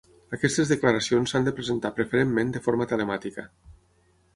[0.37, 3.51] Aquestes declaracions s'han de presentar preferentment de forma telemàtica.